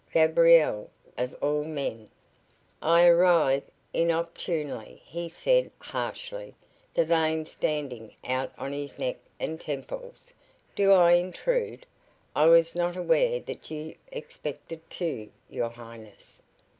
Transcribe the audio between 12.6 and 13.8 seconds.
not aware that